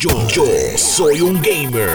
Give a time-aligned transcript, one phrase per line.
[0.00, 0.44] Yo, yo
[0.76, 1.90] soy un gamer.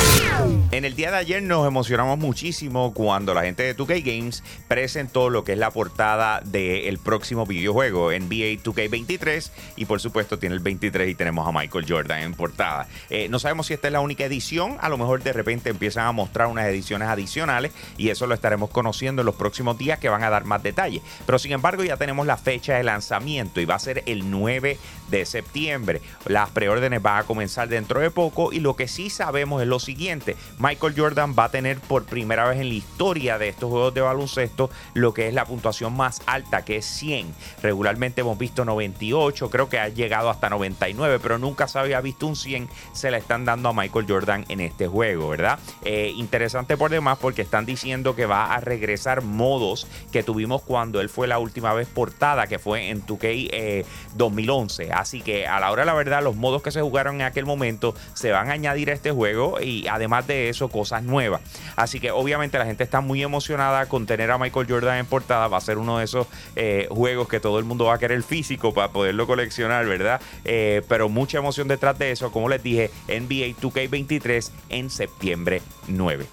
[0.71, 5.29] En el día de ayer nos emocionamos muchísimo cuando la gente de 2K Games presentó
[5.29, 10.59] lo que es la portada del próximo videojuego NBA 2K23 y por supuesto tiene el
[10.59, 12.87] 23 y tenemos a Michael Jordan en portada.
[13.09, 16.05] Eh, no sabemos si esta es la única edición, a lo mejor de repente empiezan
[16.05, 20.09] a mostrar unas ediciones adicionales y eso lo estaremos conociendo en los próximos días que
[20.09, 21.03] van a dar más detalles.
[21.25, 24.77] Pero sin embargo ya tenemos la fecha de lanzamiento y va a ser el 9
[25.09, 26.01] de septiembre.
[26.25, 29.79] Las preórdenes van a comenzar dentro de poco y lo que sí sabemos es lo
[29.79, 33.93] siguiente, Michael Jordan va a tener por primera vez en la historia de estos juegos
[33.93, 37.33] de baloncesto lo que es la puntuación más alta, que es 100.
[37.61, 42.27] Regularmente hemos visto 98, creo que ha llegado hasta 99, pero nunca se había visto
[42.27, 45.59] un 100, se la están dando a Michael Jordan en este juego, ¿verdad?
[45.83, 51.01] Eh, interesante por demás porque están diciendo que va a regresar modos que tuvimos cuando
[51.01, 54.83] él fue la última vez portada, que fue en 2K 2011.
[54.83, 57.45] Eh, Así que a la hora la verdad, los modos que se jugaron en aquel
[57.45, 57.82] momento,
[58.13, 61.41] se van a añadir a este juego y además de eso cosas nuevas.
[61.75, 65.47] Así que obviamente la gente está muy emocionada con tener a Michael Jordan en portada.
[65.47, 68.23] Va a ser uno de esos eh, juegos que todo el mundo va a querer
[68.23, 70.21] físico para poderlo coleccionar, ¿verdad?
[70.45, 72.31] Eh, pero mucha emoción detrás de eso.
[72.31, 76.25] Como les dije, NBA 2K23 en septiembre 9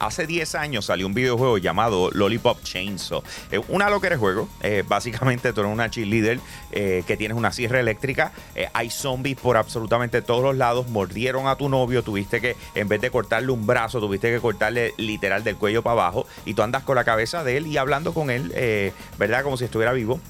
[0.00, 3.22] hace 10 años salió un videojuego llamado Lollipop Chainsaw.
[3.52, 4.48] Eh, una loquera de juego.
[4.62, 6.40] Eh, básicamente tú eres una cheerleader
[6.72, 8.32] eh, que tienes una sierra eléctrica.
[8.72, 10.88] hay zombies por absolutamente todos los lados.
[10.88, 12.02] Mordieron a tu novio.
[12.02, 15.92] Tuviste que, en vez de cortarle un brazo, tuviste que cortarle literal del cuello para
[15.92, 16.26] abajo.
[16.46, 19.44] Y tú andas con la cabeza de él y hablando con él, ¿verdad?
[19.44, 20.20] Como si estuviera vivo.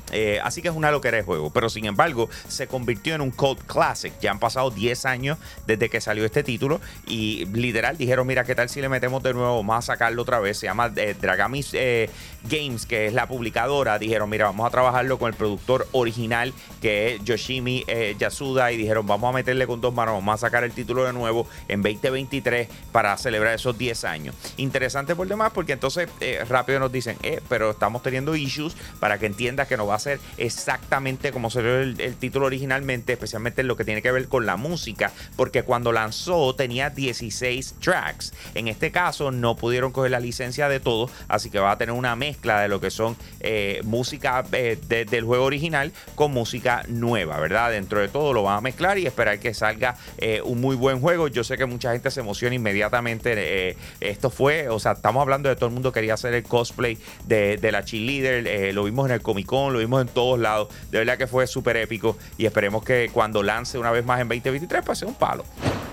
[0.42, 1.50] así que es una loquera de juego.
[1.50, 4.12] Pero sin embargo, se convirtió en un cult classic.
[4.20, 6.80] Ya han pasado 10 años desde que salió este título.
[7.06, 9.59] Y literal dijeron: Mira, ¿qué tal si le metemos de nuevo?
[9.66, 10.58] Vamos a sacarlo otra vez.
[10.58, 12.10] Se llama eh, Dragamis eh,
[12.44, 13.98] Games, que es la publicadora.
[13.98, 18.72] Dijeron, mira, vamos a trabajarlo con el productor original, que es Yoshimi eh, Yasuda.
[18.72, 21.48] Y dijeron, vamos a meterle con dos manos, vamos a sacar el título de nuevo
[21.68, 24.34] en 2023 para celebrar esos 10 años.
[24.56, 26.08] Interesante por demás, porque entonces
[26.48, 27.16] rápido nos dicen,
[27.48, 31.60] pero estamos teniendo issues para que entiendas que no va a ser exactamente como se
[31.60, 35.62] el, el título originalmente, especialmente en lo que tiene que ver con la música, porque
[35.62, 38.32] cuando lanzó tenía 16 tracks.
[38.54, 41.94] En este caso no pudieron coger la licencia de todo, así que va a tener
[41.94, 47.38] una mezcla de lo que son eh, música eh, del juego original con música nueva,
[47.38, 47.70] ¿verdad?
[47.70, 51.00] Dentro de todo lo van a mezclar y esperar que salga eh, un muy buen
[51.00, 51.28] juego.
[51.28, 53.76] Yo sé que mucha gente se emociona inmediatamente.
[54.00, 57.56] esto fue, o sea, estamos hablando de todo el mundo quería hacer el cosplay de,
[57.56, 58.74] de la cheerleader.
[58.74, 60.68] lo vimos en el Comic Con, lo vimos en todos lados.
[60.90, 64.28] De verdad que fue súper épico y esperemos que cuando lance una vez más en
[64.28, 65.44] 2023, pues sea un palo.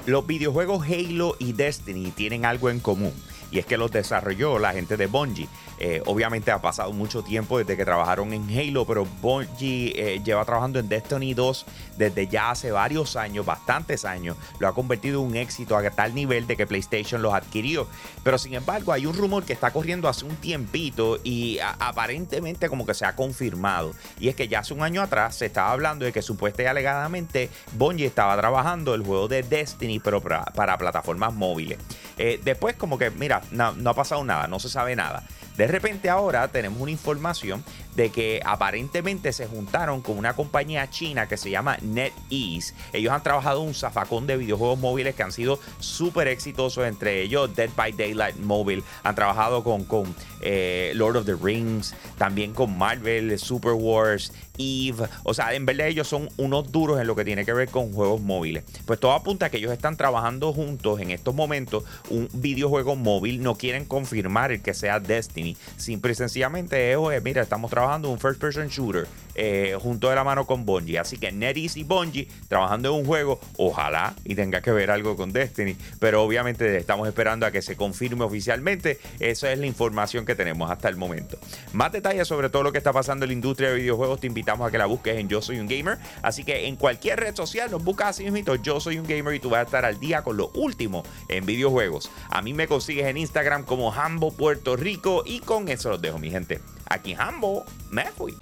[0.08, 3.12] Los videojuegos Halo y Destiny tienen algo en común
[3.52, 5.48] y es que los desarrolló la gente de Bungie.
[5.80, 10.44] Eh, obviamente ha pasado mucho tiempo desde que trabajaron en Halo, pero Bungie eh, lleva
[10.44, 11.66] trabajando en Destiny 2
[11.98, 14.36] desde ya hace varios años, bastantes años.
[14.60, 17.88] Lo ha convertido en un éxito a tal nivel de que PlayStation los adquirió.
[18.24, 22.86] Pero sin embargo, hay un rumor que está corriendo hace un tiempito y aparentemente como
[22.86, 23.94] que se ha confirmado.
[24.20, 26.66] Y es que ya hace un año atrás se estaba hablando de que supuestamente y
[26.66, 31.78] alegadamente Bungie estaba trabajando el juego de Destiny, pero para, plataformas móviles.
[32.18, 35.24] Eh, después como que, mira, no, ha pasado nada, no se sabe nada.
[35.58, 37.64] De repente ahora tenemos una información
[37.96, 42.76] de que aparentemente se juntaron con una compañía china que se llama NetEase.
[42.94, 47.56] Ellos han trabajado un zafacón de videojuegos móviles que han sido súper exitosos, entre ellos
[47.56, 48.84] Dead by Daylight Mobile.
[49.04, 55.08] Han trabajado con, eh, Lord of the Rings, también con Marvel, Super Wars, Eve.
[55.24, 57.92] O sea, en verdad ellos son unos duros en lo que tiene que ver con
[57.94, 58.64] juegos móviles.
[58.86, 63.42] Pues todo apunta a que ellos están trabajando juntos en estos momentos un videojuego móvil.
[63.42, 65.47] No quieren confirmar el que sea Destiny.
[65.78, 70.24] Simple y sencillamente es, mira, estamos trabajando un first person shooter eh, junto de la
[70.24, 71.00] mano con Bungie.
[71.00, 75.16] Así que NetEase y Bungie trabajando en un juego, ojalá y tenga que ver algo
[75.16, 79.00] con Destiny, pero obviamente estamos esperando a que se confirme oficialmente.
[79.20, 81.38] Esa es la información que tenemos hasta el momento.
[81.74, 84.68] Más detalles sobre todo lo que está pasando en la industria de videojuegos, te invitamos
[84.68, 85.98] a que la busques en Yo Soy un Gamer.
[86.22, 89.40] Así que en cualquier red social nos buscas así mismo Yo Soy un Gamer y
[89.40, 92.10] tú vas a estar al día con lo último en videojuegos.
[92.30, 96.20] A mí me consigues en Instagram como Hambo Puerto Rico y con eso los dejo,
[96.20, 96.60] mi gente.
[96.90, 98.38] Aquí Hambo, me fui.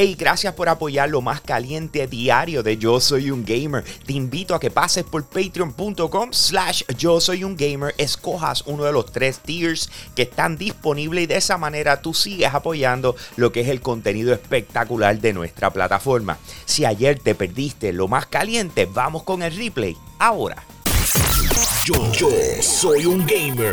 [0.00, 3.82] Hey, gracias por apoyar lo más caliente diario de Yo Soy un Gamer.
[4.06, 8.92] Te invito a que pases por patreon.com slash Yo Soy un Gamer, escojas uno de
[8.92, 13.62] los tres tiers que están disponibles y de esa manera tú sigues apoyando lo que
[13.62, 16.38] es el contenido espectacular de nuestra plataforma.
[16.64, 20.64] Si ayer te perdiste lo más caliente, vamos con el replay ahora.
[21.88, 22.28] Yo,
[22.60, 23.72] soy un gamer.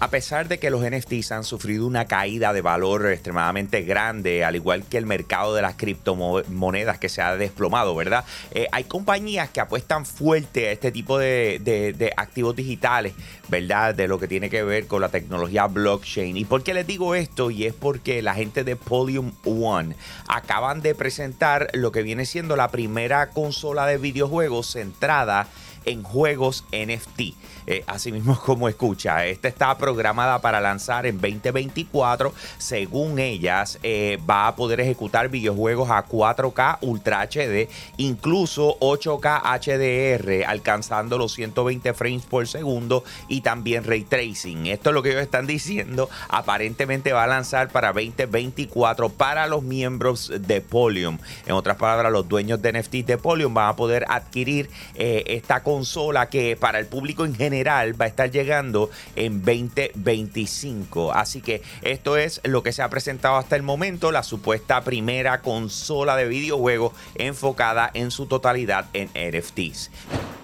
[0.00, 4.54] A pesar de que los NFTs han sufrido una caída de valor extremadamente grande, al
[4.54, 8.26] igual que el mercado de las criptomonedas que se ha desplomado, ¿verdad?
[8.50, 13.14] Eh, hay compañías que apuestan fuerte a este tipo de, de, activos digitales,
[13.48, 13.94] ¿verdad?
[13.94, 16.36] De lo que tiene que ver con la tecnología blockchain.
[16.36, 17.50] ¿Y por qué les digo esto?
[17.50, 19.96] Y es porque la gente de Podium One
[20.28, 25.71] acaban de presentar lo que viene siendo la primera consola de videojuegos centrada en
[26.02, 27.34] juegos NFT.
[27.66, 32.32] Eh, así mismo como escucha, esta está programada para lanzar en 2024.
[32.58, 40.44] Según ellas, eh, va a poder ejecutar videojuegos a 4K Ultra HD, incluso 8K HDR,
[40.46, 44.66] alcanzando los 120 frames por segundo y también ray tracing.
[44.66, 46.08] Esto es lo que ellos están diciendo.
[46.28, 51.18] Aparentemente va a lanzar para 2024 para los miembros de Polium.
[51.46, 55.62] En otras palabras, los dueños de NFT de Polium van a poder adquirir eh, esta
[55.72, 61.12] consola que para el público en general va a estar llegando en 2025.
[61.12, 65.40] Así que esto es lo que se ha presentado hasta el momento, la supuesta primera
[65.40, 69.90] consola de videojuegos enfocada en su totalidad en NFTs.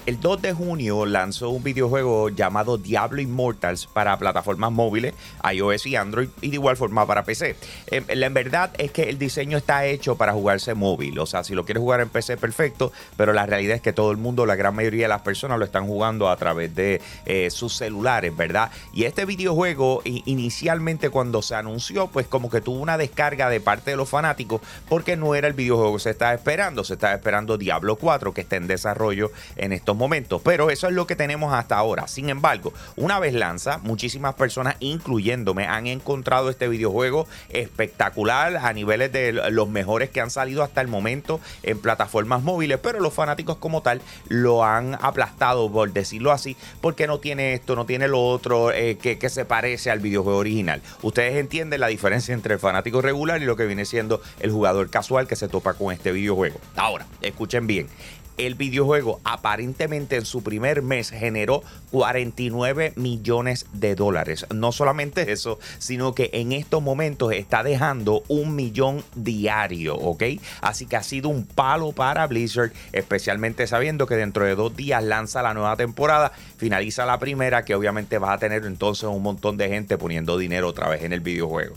[0.08, 5.12] El 2 de junio lanzó un videojuego llamado Diablo Immortals para plataformas móviles,
[5.52, 7.56] iOS y Android, y de igual forma para PC.
[7.88, 11.55] Em, la verdad es que el diseño está hecho para jugarse móvil, o sea, si
[11.55, 14.56] lo quieres jugar en PC, perfecto, pero la realidad es que todo el mundo, la
[14.56, 18.70] gran mayoría de las personas lo están jugando a través de eh, sus celulares, ¿verdad?
[18.94, 23.90] Y este videojuego, inicialmente cuando se anunció, pues como que tuvo una descarga de parte
[23.90, 27.58] de los fanáticos, porque no era el videojuego que se estaba esperando, se estaba esperando
[27.58, 30.41] Diablo 4, que está en desarrollo en estos momentos.
[30.43, 32.09] Pero eso es lo que tenemos hasta ahora.
[32.09, 39.12] Sin embargo, una vez lanza, muchísimas personas, incluyéndome, han encontrado este videojuego espectacular a niveles
[39.12, 42.79] de los mejores que han salido hasta el momento en plataformas móviles.
[42.83, 47.77] Pero los fanáticos como tal lo han aplastado, por decirlo así, porque no tiene esto,
[47.77, 50.81] no tiene lo otro eh, que, que se parece al videojuego original.
[51.03, 54.91] Ustedes entienden la diferencia entre el fanático regular y lo que viene siendo el jugador
[54.91, 56.61] casual que se topa con este videojuego.
[56.77, 57.89] Ahora, escuchen bien
[58.38, 64.46] el videojuego aparentemente en su primer mes generó 49 millones de dólares.
[64.55, 70.25] No solamente eso, sino que en estos momentos está dejando un millón diario, ¿ok?
[70.61, 75.02] Así que ha sido un palo para Blizzard, especialmente sabiendo que dentro de dos días
[75.02, 79.56] lanza la nueva temporada, finaliza la primera, que obviamente va a tener entonces un montón
[79.56, 81.76] de gente poniendo dinero otra vez en el videojuego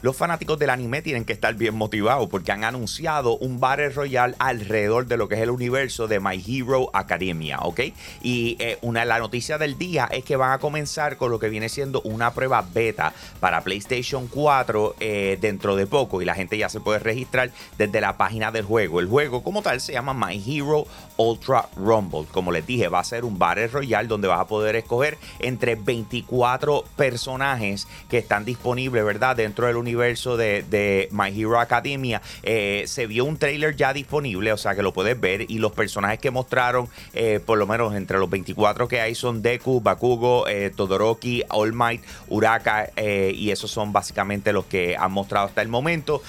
[0.00, 4.34] los fanáticos del anime tienen que estar bien motivados porque han anunciado un Battle Royale
[4.38, 7.80] alrededor de lo que es el universo de My Hero Academia, ¿ok?
[8.22, 11.48] Y eh, una, la noticia del día es que van a comenzar con lo que
[11.48, 16.56] viene siendo una prueba beta para PlayStation 4 eh, dentro de poco y la gente
[16.56, 19.00] ya se puede registrar desde la página del juego.
[19.00, 20.86] El juego como tal se llama My Hero
[21.16, 22.26] Ultra Rumble.
[22.30, 25.74] Como les dije, va a ser un Battle Royale donde vas a poder escoger entre
[25.74, 29.34] 24 personajes que están disponibles, ¿verdad?
[29.34, 34.52] Dentro del universo universo de, My Hero Academia, eh, se vio un trailer ya disponible,
[34.52, 35.50] o sea que lo puedes ver.
[35.50, 39.42] Y los personajes que mostraron, eh, por lo menos entre los 24 que hay, son
[39.42, 42.90] Deku, Bakugo, eh, Todoroki, All Might, Uraka.
[42.98, 46.22] y esos son básicamente los que han mostrado hasta el momento.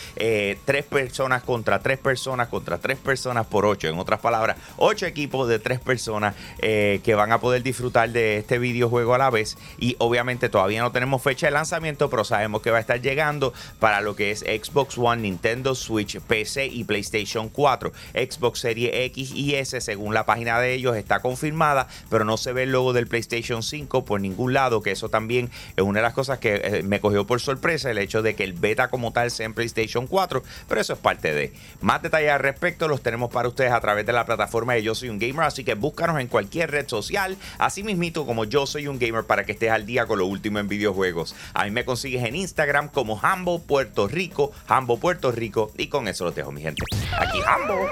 [0.65, 3.87] tres personas contra tres personas contra tres personas por ocho.
[3.87, 8.59] En otras palabras, ocho equipos de tres personas que van a poder disfrutar de este
[8.59, 9.57] videojuego a la vez.
[9.77, 13.48] Y obviamente todavía no tenemos fecha de lanzamiento, pero sabemos que va a estar llegando
[13.79, 17.91] para lo que es Xbox One, Nintendo Switch, PC y PlayStation 4.
[18.13, 22.53] Xbox Serie X y S, según la página de ellos, está confirmada, pero no se
[22.53, 26.03] ve el logo del PlayStation 5 por ningún lado, que eso también es una de
[26.03, 29.11] las cosas que eh, me cogió por sorpresa, el hecho de que el beta como
[29.11, 31.53] tal sea en PlayStation 4, pero eso es parte de.
[31.81, 34.95] Más detalles al respecto los tenemos para ustedes a través de la plataforma de Yo
[34.95, 38.87] Soy un Gamer, así que búscanos en cualquier red social, así mismito como Yo Soy
[38.87, 41.35] un Gamer para que estés al día con lo último en videojuegos.
[41.53, 45.71] A mí me consigues en Instagram como Ham Hambo, Puerto Rico, Hambo, Puerto Rico.
[45.77, 46.83] Y con eso los dejo, mi gente.
[47.17, 47.87] Aquí Hambo.